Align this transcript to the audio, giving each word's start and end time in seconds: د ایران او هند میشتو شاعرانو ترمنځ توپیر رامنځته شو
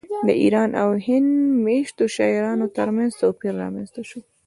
د 0.27 0.29
ایران 0.43 0.69
او 0.81 0.89
هند 1.05 1.29
میشتو 1.65 2.03
شاعرانو 2.15 2.65
ترمنځ 2.77 3.11
توپیر 3.21 3.53
رامنځته 3.63 4.01
شو 4.09 4.19